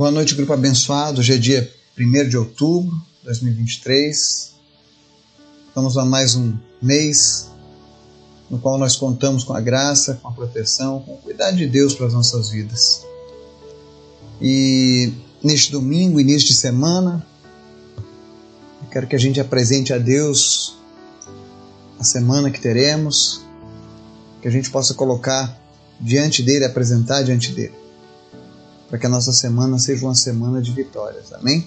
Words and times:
Boa 0.00 0.10
noite, 0.10 0.34
grupo 0.34 0.54
abençoado. 0.54 1.20
Hoje 1.20 1.34
é 1.34 1.36
dia 1.36 1.70
1 1.94 2.26
de 2.30 2.38
outubro 2.38 2.90
de 3.18 3.24
2023. 3.24 4.54
Vamos 5.74 5.98
a 5.98 6.06
mais 6.06 6.34
um 6.34 6.56
mês 6.80 7.50
no 8.48 8.58
qual 8.58 8.78
nós 8.78 8.96
contamos 8.96 9.44
com 9.44 9.52
a 9.52 9.60
graça, 9.60 10.14
com 10.14 10.28
a 10.28 10.32
proteção, 10.32 11.00
com 11.00 11.12
o 11.12 11.18
cuidado 11.18 11.54
de 11.54 11.66
Deus 11.66 11.94
para 11.94 12.06
as 12.06 12.14
nossas 12.14 12.48
vidas. 12.48 13.04
E 14.40 15.12
neste 15.44 15.70
domingo, 15.70 16.18
início 16.18 16.48
de 16.48 16.54
semana, 16.54 17.22
eu 18.82 18.88
quero 18.90 19.06
que 19.06 19.16
a 19.16 19.20
gente 19.20 19.38
apresente 19.38 19.92
a 19.92 19.98
Deus 19.98 20.78
a 21.98 22.04
semana 22.04 22.50
que 22.50 22.58
teremos, 22.58 23.42
que 24.40 24.48
a 24.48 24.50
gente 24.50 24.70
possa 24.70 24.94
colocar 24.94 25.60
diante 26.00 26.42
dele, 26.42 26.64
apresentar 26.64 27.22
diante 27.22 27.52
dele 27.52 27.80
para 28.90 28.98
que 28.98 29.06
a 29.06 29.08
nossa 29.08 29.32
semana 29.32 29.78
seja 29.78 30.04
uma 30.04 30.16
semana 30.16 30.60
de 30.60 30.72
vitórias. 30.72 31.32
Amém? 31.32 31.66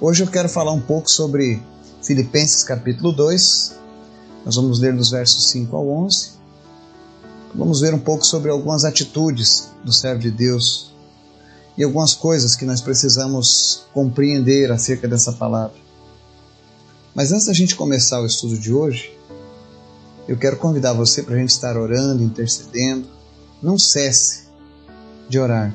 Hoje 0.00 0.24
eu 0.24 0.26
quero 0.26 0.48
falar 0.48 0.72
um 0.72 0.80
pouco 0.80 1.08
sobre 1.08 1.62
Filipenses 2.02 2.64
capítulo 2.64 3.12
2. 3.12 3.76
Nós 4.44 4.56
vamos 4.56 4.80
ler 4.80 4.96
dos 4.96 5.12
versos 5.12 5.48
5 5.50 5.74
ao 5.76 5.88
11. 5.88 6.30
Vamos 7.54 7.80
ver 7.80 7.94
um 7.94 8.00
pouco 8.00 8.26
sobre 8.26 8.50
algumas 8.50 8.84
atitudes 8.84 9.70
do 9.84 9.92
servo 9.92 10.20
de 10.20 10.32
Deus 10.32 10.92
e 11.78 11.84
algumas 11.84 12.14
coisas 12.14 12.56
que 12.56 12.64
nós 12.64 12.80
precisamos 12.80 13.86
compreender 13.94 14.72
acerca 14.72 15.06
dessa 15.06 15.32
palavra. 15.32 15.76
Mas 17.14 17.30
antes 17.30 17.46
da 17.46 17.52
gente 17.52 17.76
começar 17.76 18.20
o 18.20 18.26
estudo 18.26 18.58
de 18.58 18.72
hoje, 18.74 19.16
eu 20.26 20.36
quero 20.36 20.56
convidar 20.56 20.94
você 20.94 21.22
para 21.22 21.36
a 21.36 21.38
gente 21.38 21.50
estar 21.50 21.76
orando, 21.76 22.24
intercedendo. 22.24 23.06
Não 23.62 23.78
cesse 23.78 24.48
de 25.28 25.38
orar. 25.38 25.72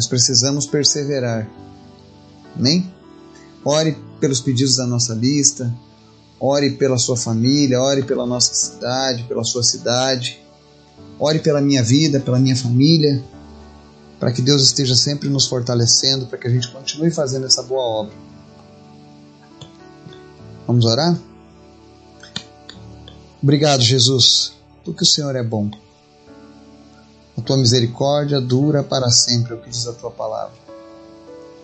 Nós 0.00 0.06
precisamos 0.06 0.64
perseverar. 0.64 1.46
Amém? 2.56 2.90
Ore 3.62 3.98
pelos 4.18 4.40
pedidos 4.40 4.76
da 4.76 4.86
nossa 4.86 5.12
lista, 5.12 5.70
ore 6.40 6.70
pela 6.70 6.96
sua 6.96 7.18
família, 7.18 7.78
ore 7.78 8.02
pela 8.04 8.24
nossa 8.24 8.54
cidade, 8.54 9.24
pela 9.24 9.44
sua 9.44 9.62
cidade, 9.62 10.40
ore 11.18 11.38
pela 11.40 11.60
minha 11.60 11.82
vida, 11.82 12.18
pela 12.18 12.38
minha 12.38 12.56
família, 12.56 13.22
para 14.18 14.32
que 14.32 14.40
Deus 14.40 14.62
esteja 14.62 14.96
sempre 14.96 15.28
nos 15.28 15.46
fortalecendo, 15.46 16.26
para 16.28 16.38
que 16.38 16.46
a 16.46 16.50
gente 16.50 16.72
continue 16.72 17.10
fazendo 17.10 17.44
essa 17.44 17.62
boa 17.62 17.82
obra. 17.82 18.14
Vamos 20.66 20.86
orar? 20.86 21.14
Obrigado, 23.42 23.82
Jesus, 23.82 24.54
porque 24.82 25.02
o 25.02 25.06
Senhor 25.06 25.36
é 25.36 25.42
bom. 25.42 25.70
A 27.40 27.42
tua 27.42 27.56
misericórdia 27.56 28.38
dura 28.38 28.82
para 28.82 29.08
sempre, 29.10 29.54
é 29.54 29.56
o 29.56 29.60
que 29.62 29.70
diz 29.70 29.86
a 29.86 29.94
tua 29.94 30.10
palavra. 30.10 30.52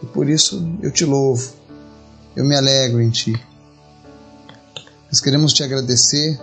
E 0.02 0.06
por 0.06 0.26
isso 0.26 0.74
eu 0.80 0.90
te 0.90 1.04
louvo, 1.04 1.52
eu 2.34 2.46
me 2.46 2.56
alegro 2.56 3.02
em 3.02 3.10
ti. 3.10 3.38
Nós 5.12 5.20
queremos 5.20 5.52
te 5.52 5.62
agradecer 5.62 6.40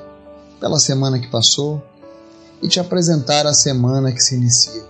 pela 0.59 0.79
semana 0.79 1.19
que 1.19 1.27
passou 1.31 1.83
e 2.61 2.67
te 2.67 2.79
apresentar 2.79 3.47
a 3.47 3.55
semana 3.55 4.11
que 4.11 4.21
se 4.21 4.35
inicia. 4.35 4.85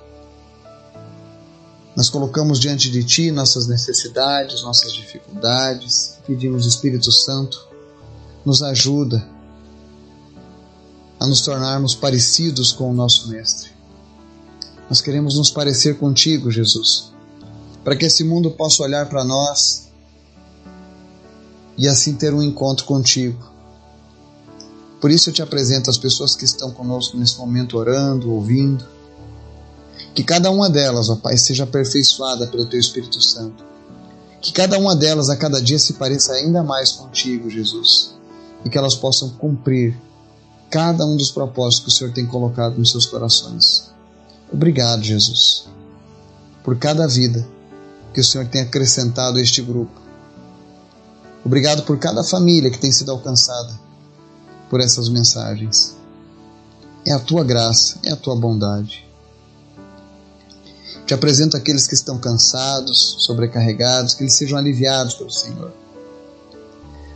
Nós 1.95 2.09
colocamos 2.09 2.59
diante 2.59 2.91
de 2.91 3.02
Ti 3.02 3.31
nossas 3.31 3.66
necessidades, 3.67 4.61
nossas 4.61 4.91
dificuldades, 4.91 6.19
pedimos 6.28 6.66
Espírito 6.66 7.11
Santo, 7.13 7.66
nos 8.44 8.61
ajuda 8.61 9.25
a 11.17 11.25
nos 11.25 11.41
tornarmos 11.41 11.95
parecidos 11.95 12.73
com 12.73 12.91
o 12.91 12.94
nosso 12.94 13.30
Mestre. 13.30 13.72
Nós 14.94 15.02
queremos 15.02 15.36
nos 15.36 15.49
parecer 15.49 15.97
contigo, 15.97 16.52
Jesus, 16.52 17.11
para 17.83 17.95
que 17.95 18.05
esse 18.05 18.23
mundo 18.23 18.52
possa 18.52 18.83
olhar 18.83 19.09
para 19.09 19.23
nós 19.23 19.88
e 21.75 21.88
assim 21.88 22.13
ter 22.13 22.31
um 22.31 22.44
encontro 22.44 22.85
contigo. 22.85 23.44
Por 25.01 25.09
isso 25.09 25.31
eu 25.31 25.34
te 25.34 25.41
apresento 25.41 25.90
as 25.90 25.97
pessoas 25.97 26.35
que 26.35 26.45
estão 26.45 26.69
conosco 26.69 27.18
nesse 27.18 27.40
momento 27.40 27.75
orando, 27.75 28.31
ouvindo. 28.31 28.85
Que 30.13 30.23
cada 30.23 30.51
uma 30.51 30.69
delas, 30.69 31.09
ó 31.09 31.16
Pai, 31.16 31.39
seja 31.39 31.63
aperfeiçoada 31.63 32.45
pelo 32.45 32.68
Teu 32.68 32.79
Espírito 32.79 33.19
Santo. 33.19 33.66
Que 34.39 34.51
cada 34.51 34.78
uma 34.78 34.95
delas 34.95 35.28
a 35.28 35.35
cada 35.35 35.59
dia 35.59 35.79
se 35.79 35.94
pareça 35.94 36.34
ainda 36.34 36.62
mais 36.62 36.91
contigo, 36.91 37.50
Jesus. 37.50 38.13
E 38.63 38.69
que 38.69 38.78
elas 38.78 38.94
possam 38.94 39.31
cumprir 39.31 40.00
cada 40.69 41.03
um 41.03 41.18
dos 41.18 41.31
propósitos 41.31 41.79
que 41.79 41.89
o 41.89 41.91
Senhor 41.91 42.13
tem 42.13 42.28
colocado 42.28 42.78
nos 42.78 42.91
seus 42.91 43.07
corações. 43.07 43.91
Obrigado, 44.53 45.02
Jesus, 45.02 45.68
por 46.64 46.78
cada 46.78 47.08
vida 47.08 47.44
que 48.14 48.22
o 48.22 48.24
Senhor 48.24 48.46
tem 48.46 48.62
acrescentado 48.62 49.40
a 49.40 49.41
este 49.41 49.64
grupo. 49.64 50.00
Obrigado 51.44 51.81
por 51.81 51.97
cada 51.97 52.24
família 52.24 52.69
que 52.69 52.78
tem 52.78 52.92
sido 52.92 53.12
alcançada 53.12 53.74
por 54.69 54.80
essas 54.80 55.09
mensagens. 55.09 55.96
É 57.03 57.12
a 57.12 57.19
tua 57.19 57.44
graça, 57.44 57.97
é 58.03 58.12
a 58.12 58.16
tua 58.16 58.36
bondade. 58.36 59.03
Te 61.08 61.16
apresento 61.16 61.58
aqueles 61.58 61.88
que 61.88 61.96
estão 61.96 62.19
cansados, 62.19 63.16
sobrecarregados, 63.22 64.13
que 64.13 64.22
eles 64.22 64.38
sejam 64.38 64.59
aliviados 64.59 65.16
pelo 65.16 65.31
Senhor. 65.31 65.74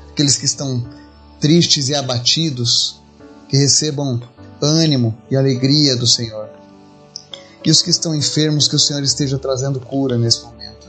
Aqueles 0.09 0.37
que 0.37 0.45
estão 0.45 0.83
tristes 1.39 1.87
e 1.87 1.93
abatidos, 1.93 2.99
que 3.47 3.55
recebam 3.55 4.19
ânimo 4.59 5.15
e 5.29 5.35
alegria 5.35 5.95
do 5.95 6.07
Senhor 6.07 6.56
e 7.67 7.69
os 7.69 7.81
que 7.81 7.89
estão 7.89 8.15
enfermos, 8.15 8.65
que 8.65 8.77
o 8.77 8.79
Senhor 8.79 9.03
esteja 9.03 9.37
trazendo 9.37 9.77
cura 9.77 10.17
nesse 10.17 10.41
momento. 10.41 10.87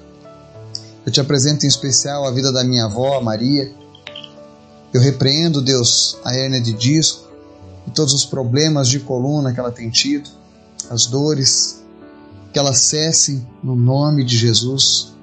Eu 1.04 1.10
te 1.10 1.20
apresento 1.20 1.66
em 1.66 1.68
especial 1.68 2.24
a 2.24 2.30
vida 2.30 2.52
da 2.52 2.62
minha 2.62 2.84
avó, 2.84 3.20
Maria. 3.20 3.74
Eu 4.94 5.00
repreendo, 5.00 5.60
Deus, 5.60 6.16
a 6.24 6.36
hérnia 6.36 6.60
de 6.60 6.72
disco 6.72 7.26
e 7.84 7.90
todos 7.90 8.14
os 8.14 8.24
problemas 8.24 8.88
de 8.88 9.00
coluna 9.00 9.52
que 9.52 9.58
ela 9.58 9.72
tem 9.72 9.90
tido, 9.90 10.30
as 10.88 11.06
dores, 11.06 11.82
que 12.52 12.60
elas 12.60 12.78
cessem 12.78 13.44
no 13.60 13.74
nome 13.74 14.22
de 14.22 14.36
Jesus 14.36 15.14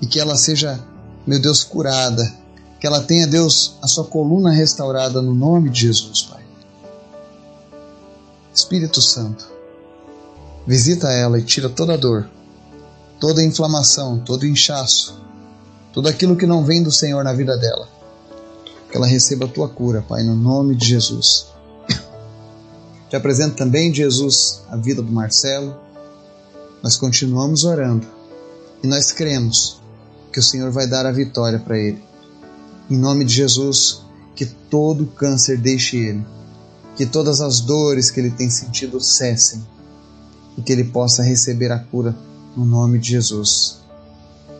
e 0.00 0.06
que 0.06 0.18
ela 0.18 0.38
seja, 0.38 0.82
meu 1.26 1.38
Deus, 1.38 1.62
curada, 1.62 2.32
que 2.80 2.86
ela 2.86 3.02
tenha, 3.02 3.26
Deus, 3.26 3.76
a 3.82 3.86
sua 3.86 4.04
coluna 4.04 4.50
restaurada 4.50 5.20
no 5.20 5.34
nome 5.34 5.68
de 5.68 5.82
Jesus, 5.82 6.22
Pai. 6.22 6.42
Espírito 8.54 9.02
Santo, 9.02 9.52
Visita 10.66 11.10
ela 11.10 11.40
e 11.40 11.42
tira 11.42 11.68
toda 11.68 11.94
a 11.94 11.96
dor, 11.96 12.28
toda 13.18 13.40
a 13.40 13.44
inflamação, 13.44 14.20
todo 14.20 14.42
o 14.42 14.46
inchaço, 14.46 15.20
tudo 15.92 16.08
aquilo 16.08 16.36
que 16.36 16.46
não 16.46 16.64
vem 16.64 16.84
do 16.84 16.92
Senhor 16.92 17.24
na 17.24 17.32
vida 17.32 17.56
dela. 17.56 17.88
Que 18.88 18.96
ela 18.96 19.06
receba 19.06 19.46
a 19.46 19.48
tua 19.48 19.68
cura, 19.68 20.04
Pai, 20.06 20.22
no 20.22 20.36
nome 20.36 20.76
de 20.76 20.86
Jesus. 20.86 21.46
Te 23.10 23.16
apresento 23.16 23.56
também, 23.56 23.92
Jesus, 23.92 24.62
a 24.68 24.76
vida 24.76 25.02
do 25.02 25.10
Marcelo. 25.10 25.74
Nós 26.80 26.96
continuamos 26.96 27.64
orando 27.64 28.06
e 28.84 28.86
nós 28.86 29.10
cremos 29.10 29.80
que 30.32 30.38
o 30.38 30.42
Senhor 30.42 30.70
vai 30.70 30.86
dar 30.86 31.06
a 31.06 31.12
vitória 31.12 31.58
para 31.58 31.76
ele. 31.76 32.02
Em 32.88 32.96
nome 32.96 33.24
de 33.24 33.34
Jesus, 33.34 34.02
que 34.36 34.46
todo 34.46 35.06
câncer 35.06 35.58
deixe 35.58 35.96
ele, 35.96 36.24
que 36.96 37.04
todas 37.04 37.40
as 37.40 37.60
dores 37.60 38.10
que 38.10 38.20
ele 38.20 38.30
tem 38.30 38.48
sentido 38.48 39.00
cessem 39.00 39.62
e 40.56 40.62
que 40.62 40.72
ele 40.72 40.84
possa 40.84 41.22
receber 41.22 41.70
a 41.72 41.78
cura 41.78 42.14
no 42.56 42.64
nome 42.64 42.98
de 42.98 43.10
Jesus. 43.10 43.80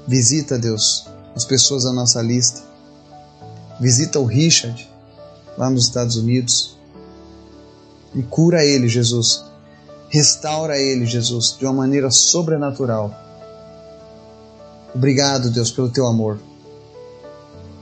Visita, 0.07 0.59
Deus, 0.59 1.07
as 1.35 1.45
pessoas 1.45 1.85
da 1.85 1.93
nossa 1.93 2.21
lista. 2.21 2.63
Visita 3.81 4.19
o 4.19 4.27
Richard, 4.27 4.89
lá 5.57 5.69
nos 5.71 5.85
Estados 5.85 6.17
Unidos. 6.17 6.77
E 8.15 8.23
cura 8.23 8.65
ele, 8.65 8.89
Jesus. 8.89 9.45
Restaura 10.09 10.79
ele, 10.79 11.07
Jesus, 11.07 11.57
de 11.59 11.65
uma 11.65 11.73
maneira 11.73 12.11
sobrenatural. 12.11 13.15
Obrigado, 14.95 15.51
Deus, 15.51 15.71
pelo 15.71 15.89
teu 15.89 16.07
amor. 16.07 16.39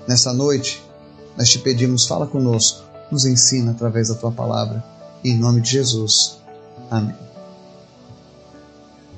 Nessa 0.07 0.33
noite, 0.33 0.83
nós 1.37 1.49
te 1.49 1.59
pedimos, 1.59 2.07
fala 2.07 2.27
conosco, 2.27 2.83
nos 3.11 3.25
ensina 3.25 3.73
através 3.73 4.09
da 4.09 4.15
tua 4.15 4.31
palavra. 4.31 4.85
Em 5.25 5.37
nome 5.37 5.61
de 5.61 5.71
Jesus. 5.71 6.39
Amém 6.91 7.30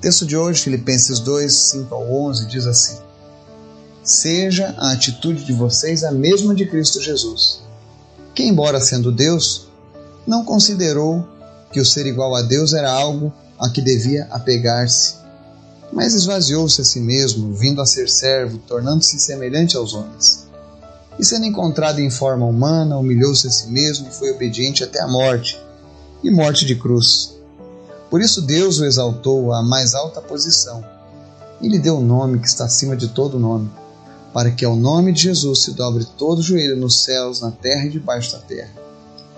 texto 0.02 0.26
de 0.26 0.36
hoje, 0.36 0.62
Filipenses 0.62 1.20
2, 1.20 1.52
5 1.52 1.94
ao 1.94 2.12
11, 2.26 2.46
diz 2.46 2.66
assim: 2.66 2.98
Seja 4.02 4.74
a 4.76 4.90
atitude 4.90 5.44
de 5.44 5.52
vocês 5.52 6.02
a 6.02 6.10
mesma 6.10 6.56
de 6.56 6.66
Cristo 6.66 7.00
Jesus, 7.00 7.60
que, 8.34 8.42
embora 8.42 8.80
sendo 8.80 9.12
Deus, 9.12 9.68
não 10.26 10.44
considerou 10.44 11.24
que 11.70 11.80
o 11.80 11.86
ser 11.86 12.04
igual 12.06 12.34
a 12.34 12.42
Deus 12.42 12.74
era 12.74 12.90
algo 12.90 13.32
a 13.56 13.70
que 13.70 13.80
devia 13.80 14.26
apegar-se, 14.32 15.14
mas 15.92 16.14
esvaziou-se 16.14 16.80
a 16.80 16.84
si 16.84 16.98
mesmo, 16.98 17.54
vindo 17.54 17.80
a 17.80 17.86
ser 17.86 18.08
servo, 18.08 18.58
tornando-se 18.58 19.20
semelhante 19.20 19.76
aos 19.76 19.94
homens. 19.94 20.48
E 21.16 21.24
sendo 21.24 21.46
encontrado 21.46 22.00
em 22.00 22.10
forma 22.10 22.44
humana, 22.44 22.98
humilhou-se 22.98 23.46
a 23.46 23.50
si 23.50 23.70
mesmo 23.70 24.08
e 24.08 24.12
foi 24.12 24.32
obediente 24.32 24.82
até 24.82 25.00
a 25.00 25.06
morte 25.06 25.56
e 26.24 26.30
morte 26.30 26.66
de 26.66 26.74
cruz 26.74 27.32
por 28.12 28.20
isso 28.20 28.42
Deus 28.42 28.78
o 28.78 28.84
exaltou 28.84 29.54
à 29.54 29.62
mais 29.62 29.94
alta 29.94 30.20
posição 30.20 30.84
e 31.62 31.66
lhe 31.66 31.78
deu 31.78 31.94
o 31.94 32.00
um 32.00 32.04
nome 32.04 32.40
que 32.40 32.46
está 32.46 32.66
acima 32.66 32.94
de 32.94 33.08
todo 33.08 33.38
nome, 33.38 33.70
para 34.34 34.50
que 34.50 34.66
ao 34.66 34.76
nome 34.76 35.14
de 35.14 35.22
Jesus 35.22 35.62
se 35.62 35.70
dobre 35.70 36.04
todo 36.18 36.42
joelho 36.42 36.76
nos 36.76 37.04
céus, 37.04 37.40
na 37.40 37.50
terra 37.50 37.86
e 37.86 37.88
debaixo 37.88 38.32
da 38.32 38.38
terra. 38.40 38.68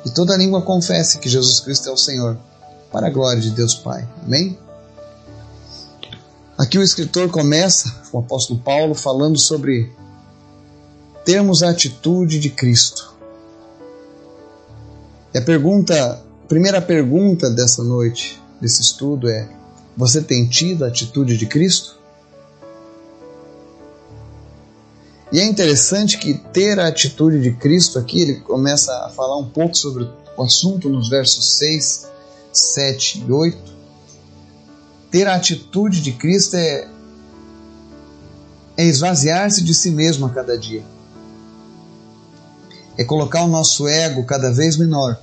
E 0.04 0.10
toda 0.10 0.36
língua 0.36 0.60
confesse 0.60 1.20
que 1.20 1.28
Jesus 1.28 1.60
Cristo 1.60 1.88
é 1.88 1.92
o 1.92 1.96
Senhor, 1.96 2.36
para 2.90 3.06
a 3.06 3.10
glória 3.10 3.40
de 3.40 3.52
Deus 3.52 3.76
Pai. 3.76 4.08
Amém? 4.24 4.58
Aqui 6.58 6.76
o 6.76 6.82
escritor 6.82 7.30
começa, 7.30 7.94
o 8.10 8.18
apóstolo 8.18 8.58
Paulo, 8.58 8.96
falando 8.96 9.38
sobre 9.38 9.92
termos 11.24 11.62
a 11.62 11.70
atitude 11.70 12.40
de 12.40 12.50
Cristo. 12.50 13.14
E 15.32 15.38
a 15.38 15.42
pergunta, 15.42 15.94
a 16.44 16.48
primeira 16.48 16.82
pergunta 16.82 17.48
dessa 17.48 17.84
noite, 17.84 18.42
desse 18.64 18.80
estudo 18.80 19.28
é: 19.28 19.46
você 19.94 20.22
tem 20.22 20.48
tido 20.48 20.84
a 20.84 20.88
atitude 20.88 21.36
de 21.36 21.46
Cristo? 21.46 21.98
E 25.30 25.40
é 25.40 25.44
interessante 25.44 26.16
que 26.16 26.34
ter 26.34 26.78
a 26.78 26.88
atitude 26.88 27.40
de 27.40 27.52
Cristo 27.52 27.98
aqui, 27.98 28.20
ele 28.20 28.40
começa 28.40 28.92
a 29.04 29.10
falar 29.10 29.36
um 29.36 29.48
pouco 29.48 29.76
sobre 29.76 30.08
o 30.36 30.42
assunto 30.42 30.88
nos 30.88 31.08
versos 31.08 31.58
6, 31.58 32.08
7 32.52 33.24
e 33.26 33.32
8. 33.32 33.74
Ter 35.10 35.26
a 35.26 35.34
atitude 35.34 36.00
de 36.00 36.12
Cristo 36.12 36.56
é, 36.56 36.88
é 38.76 38.84
esvaziar-se 38.84 39.62
de 39.62 39.74
si 39.74 39.90
mesmo 39.90 40.26
a 40.26 40.30
cada 40.30 40.56
dia. 40.56 40.84
É 42.96 43.04
colocar 43.04 43.42
o 43.42 43.48
nosso 43.48 43.88
ego 43.88 44.24
cada 44.24 44.52
vez 44.52 44.76
menor 44.76 45.20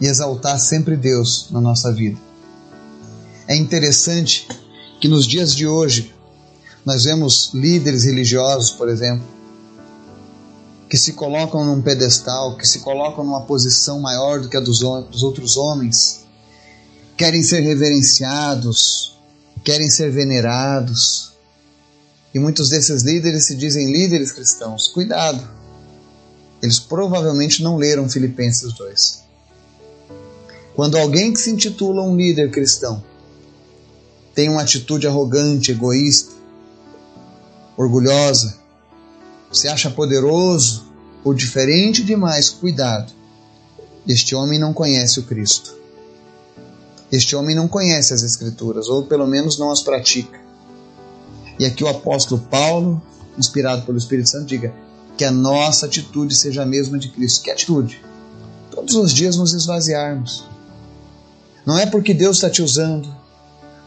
e 0.00 0.06
exaltar 0.06 0.58
sempre 0.58 0.96
Deus 0.96 1.48
na 1.50 1.60
nossa 1.60 1.92
vida. 1.92 2.18
É 3.46 3.56
interessante 3.56 4.46
que 5.00 5.08
nos 5.08 5.26
dias 5.26 5.54
de 5.54 5.66
hoje 5.66 6.14
nós 6.84 7.04
vemos 7.04 7.50
líderes 7.52 8.04
religiosos, 8.04 8.70
por 8.70 8.88
exemplo, 8.88 9.26
que 10.88 10.96
se 10.96 11.12
colocam 11.12 11.64
num 11.64 11.82
pedestal, 11.82 12.56
que 12.56 12.66
se 12.66 12.80
colocam 12.80 13.24
numa 13.24 13.42
posição 13.42 14.00
maior 14.00 14.40
do 14.40 14.48
que 14.48 14.56
a 14.56 14.60
dos, 14.60 14.80
dos 14.80 15.22
outros 15.22 15.56
homens, 15.56 16.24
querem 17.16 17.42
ser 17.42 17.60
reverenciados, 17.60 19.18
querem 19.62 19.90
ser 19.90 20.10
venerados. 20.10 21.32
E 22.32 22.38
muitos 22.38 22.70
desses 22.70 23.02
líderes 23.02 23.46
se 23.46 23.54
dizem 23.54 23.92
líderes 23.92 24.32
cristãos. 24.32 24.88
Cuidado! 24.88 25.46
Eles 26.62 26.78
provavelmente 26.78 27.62
não 27.62 27.76
leram 27.76 28.08
Filipenses 28.08 28.72
2. 28.72 29.27
Quando 30.78 30.96
alguém 30.96 31.32
que 31.32 31.40
se 31.40 31.50
intitula 31.50 32.02
um 32.02 32.14
líder 32.14 32.52
cristão 32.52 33.02
tem 34.32 34.48
uma 34.48 34.62
atitude 34.62 35.08
arrogante, 35.08 35.72
egoísta, 35.72 36.32
orgulhosa, 37.76 38.56
se 39.50 39.66
acha 39.66 39.90
poderoso 39.90 40.86
ou 41.24 41.34
diferente 41.34 42.04
demais, 42.04 42.48
cuidado. 42.48 43.12
Este 44.06 44.36
homem 44.36 44.56
não 44.56 44.72
conhece 44.72 45.18
o 45.18 45.24
Cristo. 45.24 45.74
Este 47.10 47.34
homem 47.34 47.56
não 47.56 47.66
conhece 47.66 48.14
as 48.14 48.22
Escrituras, 48.22 48.86
ou 48.86 49.02
pelo 49.02 49.26
menos 49.26 49.58
não 49.58 49.72
as 49.72 49.82
pratica. 49.82 50.38
E 51.58 51.66
aqui 51.66 51.82
o 51.82 51.88
apóstolo 51.88 52.40
Paulo, 52.48 53.02
inspirado 53.36 53.82
pelo 53.82 53.98
Espírito 53.98 54.30
Santo, 54.30 54.46
diga 54.46 54.72
que 55.16 55.24
a 55.24 55.32
nossa 55.32 55.86
atitude 55.86 56.36
seja 56.36 56.62
a 56.62 56.66
mesma 56.66 57.00
de 57.00 57.08
Cristo. 57.08 57.42
Que 57.42 57.50
atitude? 57.50 58.00
Todos 58.70 58.94
os 58.94 59.12
dias 59.12 59.36
nos 59.36 59.52
esvaziarmos. 59.52 60.46
Não 61.68 61.78
é 61.78 61.84
porque 61.84 62.14
Deus 62.14 62.38
está 62.38 62.48
te 62.48 62.62
usando, 62.62 63.14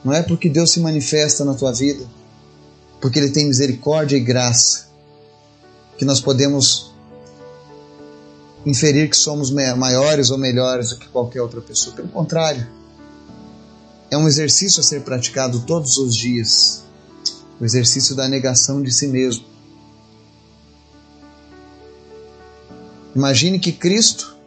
não 0.06 0.14
é 0.14 0.22
porque 0.22 0.48
Deus 0.48 0.70
se 0.70 0.80
manifesta 0.80 1.44
na 1.44 1.56
tua 1.56 1.74
vida, 1.74 2.06
porque 3.02 3.18
Ele 3.18 3.32
tem 3.32 3.48
misericórdia 3.48 4.16
e 4.16 4.20
graça, 4.20 4.88
que 5.98 6.06
nós 6.06 6.22
podemos 6.22 6.94
inferir 8.64 9.10
que 9.10 9.18
somos 9.18 9.50
maiores 9.50 10.30
ou 10.30 10.38
melhores 10.38 10.90
do 10.92 10.98
que 10.98 11.08
qualquer 11.08 11.42
outra 11.42 11.60
pessoa. 11.60 11.96
Pelo 11.96 12.10
contrário, 12.10 12.68
é 14.12 14.16
um 14.16 14.28
exercício 14.28 14.80
a 14.80 14.84
ser 14.84 15.02
praticado 15.02 15.62
todos 15.62 15.98
os 15.98 16.16
dias. 16.16 16.84
O 17.60 17.66
exercício 17.66 18.16
da 18.16 18.28
negação 18.28 18.84
de 18.84 18.92
si 18.92 19.08
mesmo. 19.08 19.44
Imagine 23.16 23.58
que 23.58 23.72
Cristo, 23.72 24.38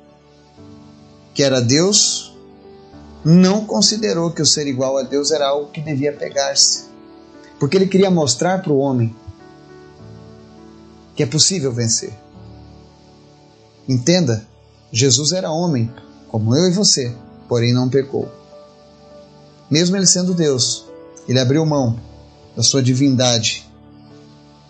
que 1.34 1.42
era 1.42 1.60
Deus, 1.60 2.33
não 3.24 3.64
considerou 3.64 4.30
que 4.30 4.42
o 4.42 4.46
ser 4.46 4.66
igual 4.66 4.98
a 4.98 5.02
Deus 5.02 5.30
era 5.30 5.48
algo 5.48 5.70
que 5.70 5.80
devia 5.80 6.12
pegar-se, 6.12 6.84
porque 7.58 7.76
ele 7.76 7.86
queria 7.86 8.10
mostrar 8.10 8.62
para 8.62 8.72
o 8.72 8.78
homem 8.78 9.14
que 11.16 11.22
é 11.22 11.26
possível 11.26 11.72
vencer. 11.72 12.12
Entenda, 13.88 14.46
Jesus 14.92 15.32
era 15.32 15.50
homem, 15.50 15.90
como 16.28 16.54
eu 16.54 16.66
e 16.66 16.70
você, 16.70 17.14
porém 17.48 17.72
não 17.72 17.88
pecou. 17.88 18.30
Mesmo 19.70 19.96
ele 19.96 20.06
sendo 20.06 20.34
Deus, 20.34 20.86
ele 21.26 21.40
abriu 21.40 21.64
mão 21.64 21.98
da 22.54 22.62
sua 22.62 22.82
divindade, 22.82 23.68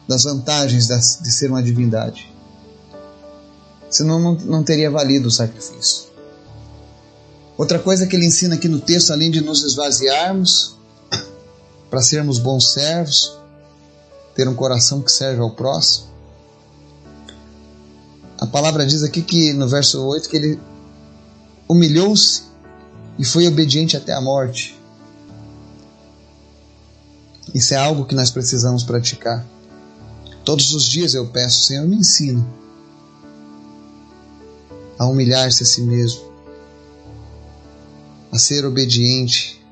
das 0.07 0.25
vantagens 0.25 0.87
de 0.87 1.33
ser 1.33 1.51
uma 1.51 1.63
divindade. 1.63 2.33
Senão 3.91 4.21
não, 4.21 4.35
não 4.35 4.63
teria 4.63 4.91
valido 4.91 5.29
o 5.29 5.31
sacrifício. 5.31 6.14
Outra 7.57 7.79
coisa 7.79 8.07
que 8.07 8.17
ele 8.17 8.27
ensina 8.27 8.57
aqui 8.57 8.69
no 8.69 8.81
texto, 8.81 9.13
além 9.13 9.31
de 9.31 9.41
nos 9.41 9.63
esvaziarmos, 9.63 10.77
para 11.89 12.03
sermos 12.03 12.39
bons 12.39 12.73
servos, 12.73 13.39
ter 14.35 14.49
um 14.49 14.55
coração 14.55 15.01
que 15.01 15.13
serve 15.13 15.41
ao 15.41 15.55
próximo. 15.55 16.09
A 18.39 18.47
palavra 18.47 18.85
diz 18.85 19.03
aqui 19.05 19.23
que 19.23 19.53
no 19.53 19.69
verso 19.69 20.05
8 20.05 20.29
que 20.29 20.37
ele 20.37 20.61
humilhou-se 21.69 22.43
e 23.17 23.25
foi 23.25 23.47
obediente 23.47 23.97
até 23.97 24.13
a 24.13 24.21
morte. 24.21 24.77
Isso 27.55 27.73
é 27.75 27.77
algo 27.77 28.05
que 28.05 28.15
nós 28.17 28.33
precisamos 28.33 28.83
praticar. 28.83 29.47
Todos 30.45 30.75
os 30.75 30.85
dias 30.85 31.15
eu 31.15 31.29
peço, 31.29 31.61
Senhor, 31.61 31.87
me 31.87 31.97
ensina 31.97 32.45
a 34.99 35.07
humilhar-se 35.07 35.63
a 35.63 35.67
si 35.67 35.83
mesmo, 35.83 36.34
a 38.35 38.39
ser 38.39 38.67
obediente, 38.67 39.65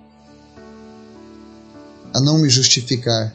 a 2.14 2.20
não 2.20 2.38
me 2.38 2.49
justificar. 2.49 3.34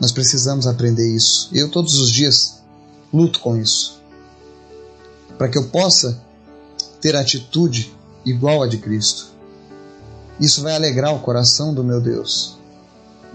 Nós 0.00 0.12
precisamos 0.12 0.64
aprender 0.68 1.12
isso. 1.12 1.50
Eu 1.52 1.68
todos 1.68 1.98
os 1.98 2.08
dias 2.08 2.62
luto 3.12 3.40
com 3.40 3.56
isso. 3.56 4.00
Para 5.36 5.48
que 5.48 5.58
eu 5.58 5.64
possa 5.70 6.22
ter 7.00 7.16
atitude 7.16 7.92
igual 8.24 8.62
a 8.62 8.68
de 8.68 8.78
Cristo. 8.78 9.26
Isso 10.38 10.62
vai 10.62 10.76
alegrar 10.76 11.12
o 11.12 11.18
coração 11.18 11.74
do 11.74 11.82
meu 11.82 12.00
Deus. 12.00 12.56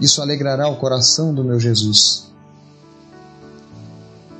Isso 0.00 0.22
alegrará 0.22 0.68
o 0.68 0.76
coração 0.76 1.34
do 1.34 1.44
meu 1.44 1.60
Jesus. 1.60 2.28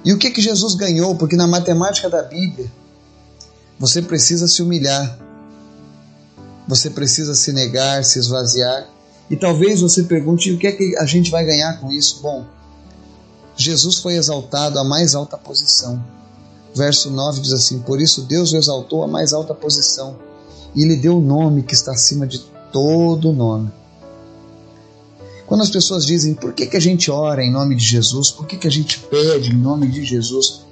E 0.02 0.14
o 0.14 0.18
que 0.18 0.30
que 0.30 0.40
Jesus 0.40 0.74
ganhou? 0.74 1.14
Porque 1.16 1.36
na 1.36 1.46
matemática 1.46 2.08
da 2.08 2.22
Bíblia, 2.22 2.72
você 3.82 4.00
precisa 4.00 4.46
se 4.46 4.62
humilhar. 4.62 5.18
Você 6.68 6.88
precisa 6.88 7.34
se 7.34 7.52
negar, 7.52 8.04
se 8.04 8.16
esvaziar. 8.16 8.88
E 9.28 9.34
talvez 9.34 9.80
você 9.80 10.04
pergunte: 10.04 10.52
o 10.52 10.56
que 10.56 10.68
é 10.68 10.72
que 10.72 10.96
a 10.98 11.04
gente 11.04 11.32
vai 11.32 11.44
ganhar 11.44 11.80
com 11.80 11.90
isso? 11.90 12.20
Bom, 12.22 12.46
Jesus 13.56 13.96
foi 13.96 14.14
exaltado 14.14 14.78
à 14.78 14.84
mais 14.84 15.16
alta 15.16 15.36
posição. 15.36 16.00
Verso 16.72 17.10
9 17.10 17.40
diz 17.40 17.52
assim: 17.52 17.80
Por 17.80 18.00
isso 18.00 18.22
Deus 18.22 18.52
o 18.52 18.56
exaltou 18.56 19.02
à 19.02 19.08
mais 19.08 19.32
alta 19.32 19.52
posição 19.52 20.16
e 20.76 20.84
lhe 20.84 20.94
deu 20.94 21.18
o 21.18 21.20
nome 21.20 21.64
que 21.64 21.74
está 21.74 21.90
acima 21.90 22.24
de 22.24 22.38
todo 22.70 23.32
nome. 23.32 23.68
Quando 25.44 25.62
as 25.62 25.70
pessoas 25.70 26.06
dizem 26.06 26.34
por 26.34 26.52
que, 26.52 26.66
que 26.66 26.76
a 26.76 26.80
gente 26.80 27.10
ora 27.10 27.42
em 27.42 27.50
nome 27.50 27.74
de 27.74 27.84
Jesus, 27.84 28.30
por 28.30 28.46
que, 28.46 28.56
que 28.56 28.68
a 28.68 28.70
gente 28.70 29.00
pede 29.00 29.50
em 29.50 29.58
nome 29.58 29.88
de 29.88 30.04
Jesus, 30.04 30.62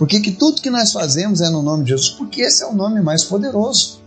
por 0.00 0.08
que, 0.08 0.18
que 0.18 0.32
tudo 0.32 0.62
que 0.62 0.70
nós 0.70 0.92
fazemos 0.92 1.42
é 1.42 1.50
no 1.50 1.60
nome 1.60 1.84
de 1.84 1.90
Jesus? 1.90 2.08
Porque 2.08 2.40
esse 2.40 2.62
é 2.62 2.66
o 2.66 2.72
nome 2.72 3.02
mais 3.02 3.22
poderoso. 3.22 4.00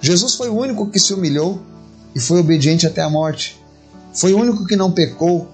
Jesus 0.00 0.34
foi 0.34 0.48
o 0.48 0.54
único 0.54 0.90
que 0.90 0.98
se 0.98 1.12
humilhou 1.12 1.60
e 2.14 2.20
foi 2.20 2.40
obediente 2.40 2.86
até 2.86 3.02
a 3.02 3.10
morte. 3.10 3.62
Foi 4.14 4.32
o 4.32 4.38
único 4.38 4.64
que 4.64 4.74
não 4.74 4.90
pecou. 4.90 5.46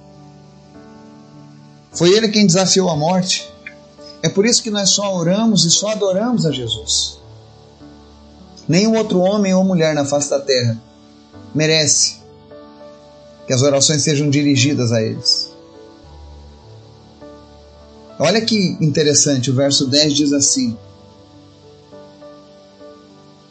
Foi 1.91 2.11
ele 2.11 2.29
quem 2.29 2.47
desafiou 2.47 2.89
a 2.91 2.97
morte. 2.97 3.53
É 4.23 4.29
por 4.29 4.47
isso 4.47 4.63
que 4.63 4.71
nós 4.71 4.91
só 4.91 5.17
oramos 5.17 5.65
e 5.65 5.71
só 5.73 5.89
adoramos 5.89 6.47
a 6.47 6.53
Jesus. 6.53 7.19
Nenhum 8.69 8.97
outro 8.97 9.19
homem 9.19 9.53
ou 9.53 9.65
mulher 9.65 9.97
na 9.97 10.05
face 10.05 10.31
da 10.31 10.39
terra 10.39 10.81
merece 11.53 12.19
que 13.49 13.53
as 13.53 13.63
orações 13.63 14.03
sejam 14.03 14.31
dirigidas 14.31 14.93
a 14.93 15.03
eles. 15.03 15.52
Olha 18.25 18.41
que 18.41 18.77
interessante, 18.81 19.51
o 19.51 19.55
verso 19.55 19.85
10 19.89 20.15
diz 20.15 20.33
assim: 20.33 20.77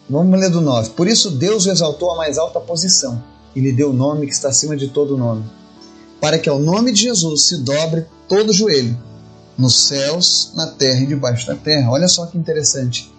Vamos 0.10 0.40
ler 0.40 0.50
do 0.50 0.62
9. 0.62 0.92
Por 0.92 1.10
isso 1.10 1.30
Deus 1.30 1.66
o 1.66 1.72
exaltou 1.72 2.10
à 2.10 2.16
mais 2.16 2.38
alta 2.38 2.58
posição 2.58 3.22
e 3.54 3.60
lhe 3.60 3.74
deu 3.74 3.90
o 3.90 3.94
nome 3.94 4.28
que 4.28 4.34
está 4.34 4.48
acima 4.48 4.78
de 4.78 4.88
todo 4.88 5.18
nome, 5.18 5.44
para 6.22 6.40
que 6.40 6.48
ao 6.48 6.58
nome 6.58 6.94
de 6.94 7.02
Jesus 7.02 7.48
se 7.48 7.58
dobre 7.58 8.06
todo 8.30 8.52
o 8.52 8.54
joelho, 8.54 8.98
nos 9.58 9.88
céus, 9.88 10.54
na 10.56 10.68
terra 10.68 11.02
e 11.02 11.08
debaixo 11.08 11.48
da 11.48 11.56
terra. 11.56 11.92
Olha 11.92 12.08
só 12.08 12.26
que 12.28 12.38
interessante. 12.38 13.14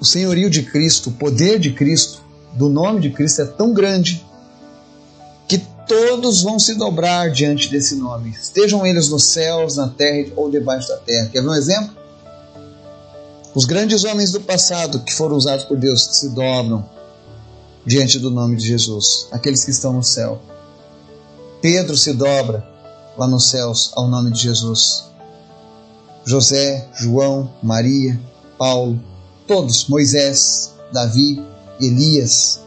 O 0.00 0.06
senhorio 0.06 0.48
de 0.48 0.62
Cristo, 0.62 1.10
o 1.10 1.12
poder 1.12 1.58
de 1.58 1.74
Cristo, 1.74 2.22
do 2.54 2.70
nome 2.70 2.98
de 2.98 3.10
Cristo 3.10 3.42
é 3.42 3.44
tão 3.44 3.74
grande 3.74 4.24
todos 5.86 6.42
vão 6.42 6.58
se 6.58 6.74
dobrar 6.74 7.30
diante 7.30 7.68
desse 7.68 7.94
nome, 7.96 8.30
estejam 8.30 8.86
eles 8.86 9.08
nos 9.08 9.24
céus, 9.24 9.76
na 9.76 9.88
terra 9.88 10.32
ou 10.36 10.50
debaixo 10.50 10.88
da 10.88 10.96
terra. 10.96 11.28
Quer 11.28 11.42
ver 11.42 11.48
um 11.48 11.54
exemplo? 11.54 11.96
Os 13.54 13.64
grandes 13.64 14.04
homens 14.04 14.32
do 14.32 14.40
passado 14.40 15.00
que 15.00 15.12
foram 15.12 15.36
usados 15.36 15.64
por 15.64 15.76
Deus 15.76 16.04
se 16.04 16.30
dobram 16.30 16.84
diante 17.86 18.18
do 18.18 18.30
nome 18.30 18.56
de 18.56 18.66
Jesus, 18.66 19.28
aqueles 19.30 19.64
que 19.64 19.70
estão 19.70 19.92
no 19.92 20.02
céu. 20.02 20.40
Pedro 21.60 21.96
se 21.96 22.12
dobra 22.12 22.66
lá 23.16 23.26
nos 23.26 23.48
céus 23.48 23.92
ao 23.94 24.08
nome 24.08 24.30
de 24.30 24.40
Jesus. 24.42 25.04
José, 26.24 26.88
João, 26.94 27.52
Maria, 27.62 28.18
Paulo, 28.58 29.00
todos, 29.46 29.86
Moisés, 29.88 30.72
Davi, 30.92 31.40
Elias. 31.80 32.63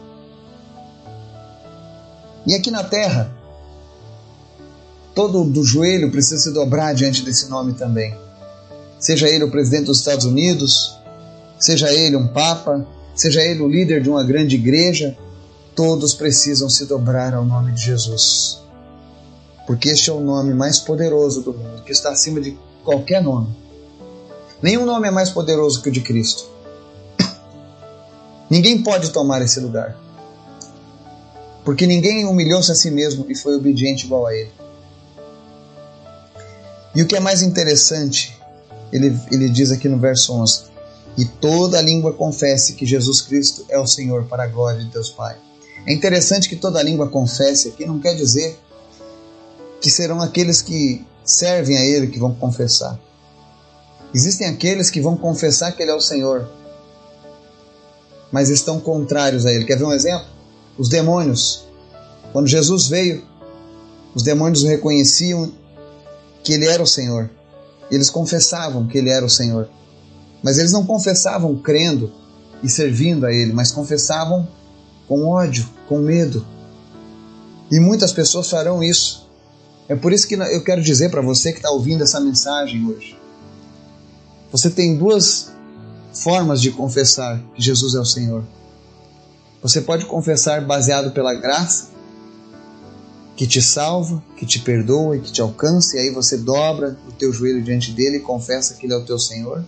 E 2.47 2.55
aqui 2.55 2.71
na 2.71 2.81
terra, 2.81 3.29
todo 5.13 5.43
do 5.43 5.65
joelho 5.65 6.09
precisa 6.09 6.41
se 6.41 6.53
dobrar 6.53 6.95
diante 6.95 7.21
desse 7.21 7.49
nome 7.49 7.73
também. 7.73 8.17
Seja 8.97 9.27
ele 9.27 9.43
o 9.43 9.51
presidente 9.51 9.87
dos 9.87 9.99
Estados 9.99 10.23
Unidos, 10.25 10.97
seja 11.59 11.91
ele 11.91 12.15
um 12.15 12.29
papa, 12.29 12.87
seja 13.13 13.43
ele 13.43 13.61
o 13.61 13.67
líder 13.67 14.01
de 14.01 14.09
uma 14.09 14.23
grande 14.23 14.55
igreja, 14.55 15.17
todos 15.75 16.13
precisam 16.13 16.69
se 16.69 16.85
dobrar 16.85 17.33
ao 17.33 17.43
nome 17.43 17.73
de 17.73 17.81
Jesus. 17.81 18.61
Porque 19.65 19.89
este 19.89 20.09
é 20.09 20.13
o 20.13 20.21
nome 20.21 20.53
mais 20.53 20.79
poderoso 20.79 21.41
do 21.41 21.53
mundo, 21.53 21.83
que 21.83 21.91
está 21.91 22.11
acima 22.11 22.39
de 22.39 22.57
qualquer 22.85 23.21
nome. 23.21 23.53
Nenhum 24.61 24.85
nome 24.85 25.09
é 25.09 25.11
mais 25.11 25.29
poderoso 25.29 25.81
que 25.81 25.89
o 25.89 25.91
de 25.91 25.99
Cristo. 25.99 26.45
Ninguém 28.49 28.81
pode 28.81 29.09
tomar 29.09 29.41
esse 29.41 29.59
lugar. 29.59 30.06
Porque 31.67 31.85
ninguém 31.85 32.25
humilhou-se 32.25 32.71
a 32.71 32.75
si 32.75 32.89
mesmo 32.89 33.25
e 33.27 33.35
foi 33.35 33.53
obediente 33.53 34.05
igual 34.05 34.25
a 34.25 34.33
ele. 34.33 34.49
E 36.95 37.01
o 37.01 37.05
que 37.05 37.13
é 37.13 37.19
mais 37.19 37.41
interessante, 37.41 38.39
ele, 38.89 39.13
ele 39.29 39.49
diz 39.49 39.69
aqui 39.69 39.89
no 39.89 39.99
verso 39.99 40.31
11: 40.31 40.61
E 41.17 41.25
toda 41.25 41.81
língua 41.81 42.13
confesse 42.13 42.71
que 42.71 42.85
Jesus 42.85 43.19
Cristo 43.19 43.65
é 43.67 43.77
o 43.77 43.85
Senhor, 43.85 44.23
para 44.27 44.43
a 44.43 44.47
glória 44.47 44.81
de 44.81 44.89
Deus 44.89 45.09
Pai. 45.09 45.35
É 45.85 45.91
interessante 45.91 46.47
que 46.47 46.55
toda 46.55 46.81
língua 46.81 47.09
confesse 47.09 47.67
aqui, 47.67 47.85
não 47.85 47.99
quer 47.99 48.15
dizer 48.15 48.57
que 49.81 49.91
serão 49.91 50.21
aqueles 50.21 50.61
que 50.61 51.05
servem 51.25 51.77
a 51.77 51.83
Ele 51.83 52.07
que 52.07 52.17
vão 52.17 52.33
confessar. 52.33 52.97
Existem 54.13 54.47
aqueles 54.47 54.89
que 54.89 55.01
vão 55.01 55.17
confessar 55.17 55.73
que 55.73 55.83
Ele 55.83 55.91
é 55.91 55.95
o 55.95 55.99
Senhor, 55.99 56.49
mas 58.31 58.47
estão 58.47 58.79
contrários 58.79 59.45
a 59.45 59.51
Ele. 59.51 59.65
Quer 59.65 59.77
ver 59.77 59.83
um 59.83 59.91
exemplo? 59.91 60.36
Os 60.77 60.89
demônios. 60.89 61.65
Quando 62.31 62.47
Jesus 62.47 62.87
veio, 62.87 63.23
os 64.13 64.23
demônios 64.23 64.63
reconheciam 64.63 65.51
que 66.43 66.53
Ele 66.53 66.67
era 66.67 66.81
o 66.81 66.87
Senhor. 66.87 67.29
Eles 67.89 68.09
confessavam 68.09 68.87
que 68.87 68.97
Ele 68.97 69.09
era 69.09 69.25
o 69.25 69.29
Senhor. 69.29 69.69
Mas 70.43 70.57
eles 70.57 70.71
não 70.71 70.85
confessavam 70.85 71.55
crendo 71.57 72.11
e 72.61 72.69
servindo 72.69 73.25
a 73.25 73.33
Ele, 73.33 73.53
mas 73.53 73.71
confessavam 73.71 74.47
com 75.07 75.25
ódio, 75.27 75.67
com 75.87 75.99
medo. 75.99 76.45
E 77.71 77.79
muitas 77.79 78.11
pessoas 78.11 78.49
farão 78.49 78.83
isso. 78.83 79.27
É 79.89 79.95
por 79.95 80.11
isso 80.11 80.27
que 80.27 80.35
eu 80.35 80.63
quero 80.63 80.81
dizer 80.81 81.09
para 81.09 81.21
você 81.21 81.51
que 81.51 81.59
está 81.59 81.71
ouvindo 81.71 82.03
essa 82.03 82.19
mensagem 82.19 82.85
hoje. 82.87 83.17
Você 84.51 84.69
tem 84.69 84.97
duas 84.97 85.51
formas 86.13 86.61
de 86.61 86.71
confessar 86.71 87.41
que 87.53 87.61
Jesus 87.61 87.95
é 87.95 87.99
o 87.99 88.05
Senhor. 88.05 88.43
Você 89.61 89.81
pode 89.81 90.05
confessar 90.05 90.65
baseado 90.65 91.11
pela 91.11 91.33
graça, 91.33 91.89
que 93.35 93.45
te 93.45 93.61
salva, 93.61 94.23
que 94.35 94.45
te 94.45 94.59
perdoa 94.59 95.17
e 95.17 95.21
que 95.21 95.31
te 95.31 95.41
alcança, 95.41 95.95
e 95.95 95.99
aí 95.99 96.11
você 96.11 96.37
dobra 96.37 96.97
o 97.07 97.11
teu 97.11 97.31
joelho 97.31 97.61
diante 97.61 97.91
dele 97.91 98.17
e 98.17 98.21
confessa 98.21 98.75
que 98.75 98.85
ele 98.85 98.93
é 98.93 98.97
o 98.97 99.05
teu 99.05 99.19
Senhor. 99.19 99.63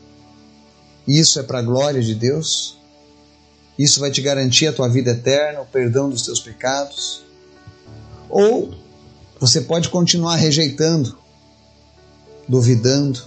Isso 1.07 1.39
é 1.39 1.43
para 1.43 1.59
a 1.59 1.63
glória 1.63 2.01
de 2.01 2.15
Deus. 2.15 2.77
Isso 3.77 3.99
vai 3.99 4.11
te 4.11 4.21
garantir 4.21 4.67
a 4.67 4.73
tua 4.73 4.89
vida 4.89 5.11
eterna, 5.11 5.61
o 5.61 5.65
perdão 5.65 6.09
dos 6.09 6.23
teus 6.23 6.39
pecados. 6.39 7.23
Ou 8.29 8.73
você 9.39 9.61
pode 9.61 9.89
continuar 9.89 10.35
rejeitando, 10.35 11.17
duvidando, 12.47 13.21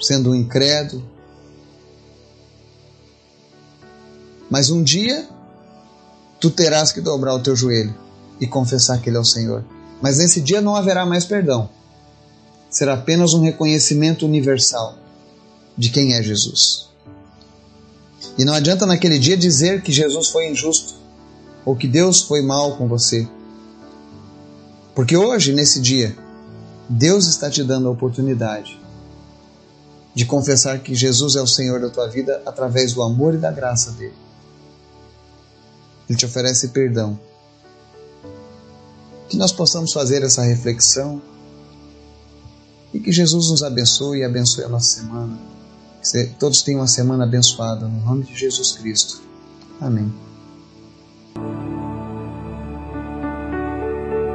sendo 0.00 0.30
um 0.30 0.34
incrédulo, 0.34 1.16
Mas 4.50 4.70
um 4.70 4.82
dia 4.82 5.28
tu 6.40 6.50
terás 6.50 6.92
que 6.92 7.00
dobrar 7.00 7.34
o 7.34 7.42
teu 7.42 7.56
joelho 7.56 7.94
e 8.40 8.46
confessar 8.46 9.00
que 9.00 9.08
Ele 9.08 9.16
é 9.16 9.20
o 9.20 9.24
Senhor. 9.24 9.64
Mas 10.00 10.18
nesse 10.18 10.40
dia 10.40 10.60
não 10.60 10.76
haverá 10.76 11.06
mais 11.06 11.24
perdão. 11.24 11.68
Será 12.68 12.94
apenas 12.94 13.32
um 13.32 13.40
reconhecimento 13.40 14.26
universal 14.26 14.94
de 15.76 15.90
quem 15.90 16.14
é 16.14 16.22
Jesus. 16.22 16.88
E 18.38 18.44
não 18.44 18.54
adianta 18.54 18.84
naquele 18.84 19.18
dia 19.18 19.36
dizer 19.36 19.82
que 19.82 19.92
Jesus 19.92 20.28
foi 20.28 20.50
injusto 20.50 20.94
ou 21.64 21.74
que 21.74 21.88
Deus 21.88 22.20
foi 22.20 22.42
mal 22.42 22.76
com 22.76 22.86
você. 22.86 23.26
Porque 24.94 25.16
hoje, 25.16 25.52
nesse 25.52 25.80
dia, 25.80 26.16
Deus 26.88 27.26
está 27.26 27.50
te 27.50 27.62
dando 27.64 27.88
a 27.88 27.90
oportunidade 27.90 28.80
de 30.14 30.24
confessar 30.24 30.78
que 30.78 30.94
Jesus 30.94 31.36
é 31.36 31.42
o 31.42 31.46
Senhor 31.46 31.80
da 31.80 31.90
tua 31.90 32.08
vida 32.08 32.40
através 32.46 32.94
do 32.94 33.02
amor 33.02 33.34
e 33.34 33.38
da 33.38 33.50
graça 33.50 33.90
dele. 33.92 34.14
Ele 36.08 36.18
te 36.18 36.26
oferece 36.26 36.68
perdão. 36.68 37.18
Que 39.28 39.36
nós 39.36 39.52
possamos 39.52 39.92
fazer 39.92 40.22
essa 40.22 40.42
reflexão 40.42 41.20
e 42.94 43.00
que 43.00 43.12
Jesus 43.12 43.50
nos 43.50 43.62
abençoe 43.62 44.20
e 44.20 44.24
abençoe 44.24 44.64
a 44.64 44.68
nossa 44.68 45.00
semana. 45.00 45.38
Que 46.02 46.26
todos 46.38 46.62
tenham 46.62 46.80
uma 46.80 46.86
semana 46.86 47.24
abençoada, 47.24 47.88
no 47.88 48.00
nome 48.04 48.24
de 48.24 48.34
Jesus 48.34 48.72
Cristo. 48.72 49.20
Amém. 49.80 50.25